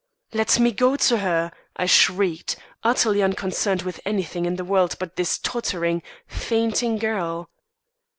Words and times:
"Let 0.33 0.59
me 0.59 0.71
go 0.71 0.95
to 0.95 1.19
her!" 1.19 1.51
I 1.75 1.85
shrieked, 1.85 2.55
utterly 2.83 3.21
unconcerned 3.21 3.83
with 3.83 4.01
anything 4.03 4.47
in 4.47 4.55
the 4.55 4.65
world 4.65 4.95
but 4.99 5.15
this 5.15 5.37
tottering, 5.37 6.01
fainting 6.25 6.97
girl. 6.97 7.51